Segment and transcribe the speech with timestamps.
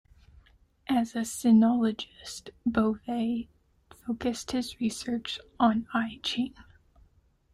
[0.89, 3.49] As a sinologist, Bouvet
[3.93, 6.55] focused his research on "I Ching".